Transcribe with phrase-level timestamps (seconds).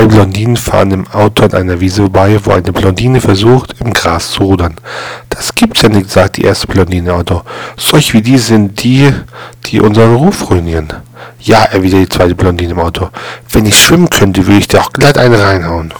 [0.00, 4.30] Zwei Blondinen fahren im Auto an einer Wiese vorbei, wo eine Blondine versucht, im Gras
[4.30, 4.76] zu rudern.
[5.28, 7.42] Das gibt's ja nicht, sagt die erste Blondine im Auto.
[7.76, 9.12] Solch wie die sind die,
[9.66, 10.90] die unseren Ruf ruinieren.
[11.40, 13.10] Ja, erwidert die zweite Blondine im Auto.
[13.52, 15.92] Wenn ich schwimmen könnte, würde ich dir auch glatt eine reinhauen.